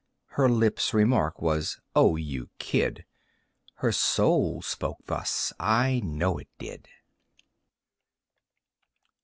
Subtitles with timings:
[0.29, 3.05] Her lips' remark was: "Oh, you kid!"
[3.75, 6.87] Her soul spoke thus (I know it did).